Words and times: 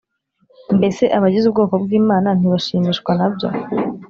Mbese 0.77 1.03
abagize 1.17 1.45
ubwoko 1.47 1.73
bw’Imana 1.83 2.29
ntibashimishwa 2.37 3.11
nabyo? 3.19 3.49